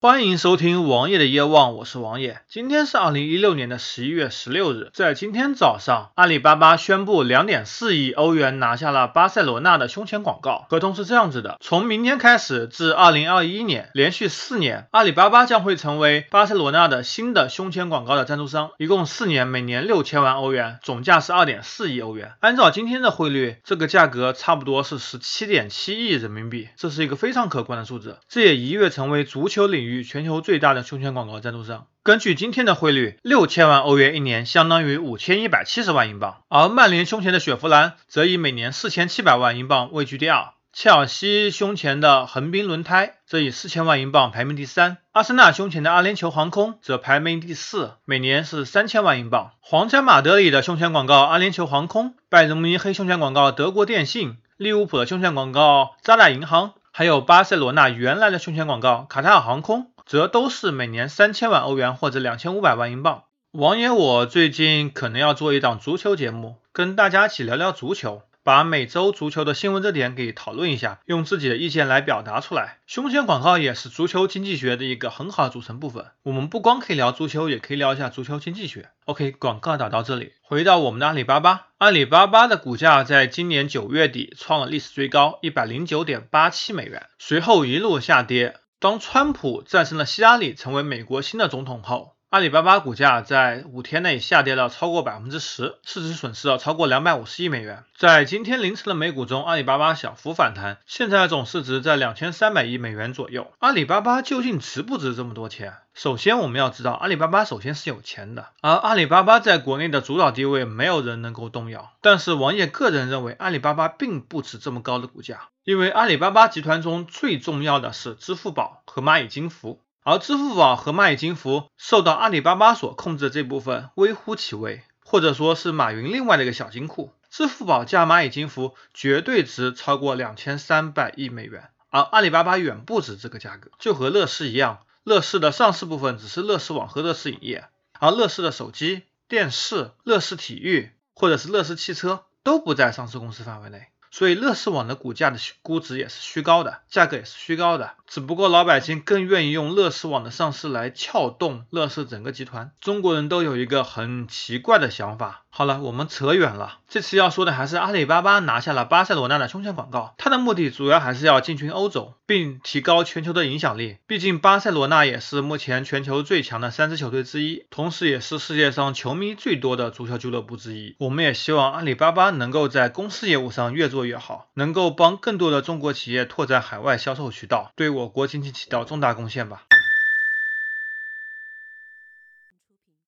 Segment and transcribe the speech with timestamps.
[0.00, 2.40] 欢迎收听王爷的夜望，我是王爷。
[2.48, 10.66] 今天是二零一六年的十一月十六日，在今天早上，阿里巴巴宣布两点四亿欧元拿下了巴塞罗那的胸前广告。
[10.70, 22.34] 合同是这样子的：从明天开始至二零二一年，连续四年，阿里巴巴将会成为巴塞罗那的新的胸前广告的赞助商，一共四年，每年六千万欧元，总价是二点四亿欧元。
[22.38, 28.18] 按照今天的汇率，这个价格差不多是十七点七亿人民币，这是一个非常可观的数字。
[28.28, 29.87] 这也一跃成为足球领域。
[29.88, 36.42] 与全球最大的胸前广告赞助商，根据今天的汇率，六千万欧元一年相当于五千一百七十万英镑。
[36.48, 49.52] 而曼联胸前的雪佛兰则以每年四千七百万英镑位居第二，切尔西胸前的横滨轮胎则以四千万英镑排名第三，阿森纳胸前的阿联酋航空则排名第四，每年是三千万英镑。
[49.60, 56.74] 皇家马德里的胸前广告阿联酋航空，拜仁慕尼黑胸前广告德国电信，利物浦的胸前广告渣打银行。
[56.98, 63.22] 还有巴塞罗那原来的胸前广告卡塔尔航空，则都是每年三千万欧元或者两千五百万英镑。
[63.52, 68.22] 王爷，我最近可能要做一档足球节目，跟大家一起聊聊足球。
[68.48, 72.78] 把每周足球的新闻热点给讨论一下，用自己的意见来表达出来。
[72.86, 76.06] 胸前广告也是足球经济学的一个很好的组成部分。
[76.22, 78.88] 我们不光可以聊足球，也可以聊一下足球经济学。
[79.04, 81.66] OK，广告打到这里，回到我们的阿里巴巴。
[81.76, 88.56] 阿里巴巴的股价在今年九月底创了历史最高一百零九点八七美元，随后一路下跌。
[88.80, 92.14] 当川普战胜了希拉里，成为美国新的总统后。
[92.30, 97.84] 阿里巴巴股价在五天内下跌了超过百分之十，市值损失了超过两百五十亿美元。
[97.96, 103.50] 在今天凌晨的美股中，阿里巴巴小幅反弹，现在总市值在两千三百亿美元左右。
[103.60, 105.72] 阿里巴巴究竟值不值这么多钱？
[105.94, 111.92] 首先，我们要知道，阿里巴巴首先是有钱的，而阿里巴巴在国内的主导地位没有人能够动摇。
[112.02, 119.80] 但是，王爷个人认为，阿里巴巴并不值这么高的股价，因为阿里巴巴集团中最重要的是支付宝和蚂蚁金服。
[120.10, 127.12] 而支付宝和蚂蚁金服受到阿里巴巴所控制的这部分微乎其微，或者说是马云另外的一个小金库。
[127.28, 133.70] 支付宝加蚂蚁金服绝对值超过两千三百亿美元，而阿里巴巴远不止这个价格。
[133.78, 137.68] 就和乐视一样，乐视的上市部分只是乐视网和乐视影业，
[138.00, 143.88] 而乐视的手机、电视、乐视体育或者是乐视汽车都不在上市公司范围内。
[144.10, 147.92] 所以乐视网的股价的估值也是虚高的，价格也是虚高的。
[148.06, 152.72] 只不过老百姓更愿意用乐视网的上市来撬动乐视整个集团。
[152.80, 155.44] 中国人都有一个很奇怪的想法。
[155.58, 156.78] 好了，我们扯远了。
[156.88, 163.96] 这次要说的还是阿里巴巴拿下了巴塞罗那的胸前广告，它的目的主要还是要进军欧洲，并提高全球的影响力。
[164.06, 170.94] 毕竟巴塞罗那也是目前全球最强的三支球队之一，同时也是世界上球迷最多的足球俱乐部之一。
[171.00, 179.64] 我们也希望阿里巴巴能够在公司业务上越做越好，能够帮更多的中国企业拓展海外销售渠道，对我国经济起到重大贡献吧。